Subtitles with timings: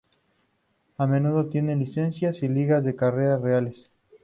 [0.97, 3.91] A menudo tienen licencias y ligas de carreras reales.